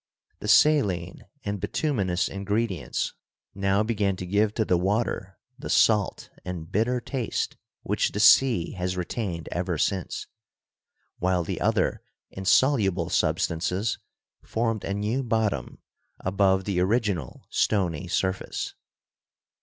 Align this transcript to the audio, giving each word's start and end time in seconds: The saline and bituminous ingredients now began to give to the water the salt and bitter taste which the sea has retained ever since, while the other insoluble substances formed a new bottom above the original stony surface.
The 0.39 0.47
saline 0.47 1.27
and 1.45 1.59
bituminous 1.59 2.27
ingredients 2.27 3.13
now 3.53 3.83
began 3.83 4.15
to 4.15 4.25
give 4.25 4.51
to 4.55 4.65
the 4.65 4.75
water 4.75 5.37
the 5.59 5.69
salt 5.69 6.31
and 6.43 6.71
bitter 6.71 6.99
taste 6.99 7.55
which 7.83 8.11
the 8.11 8.19
sea 8.19 8.71
has 8.71 8.97
retained 8.97 9.47
ever 9.51 9.77
since, 9.77 10.25
while 11.19 11.43
the 11.43 11.61
other 11.61 12.01
insoluble 12.31 13.11
substances 13.11 13.99
formed 14.43 14.83
a 14.85 14.95
new 14.95 15.21
bottom 15.21 15.77
above 16.19 16.63
the 16.63 16.79
original 16.79 17.45
stony 17.51 18.07
surface. 18.07 18.73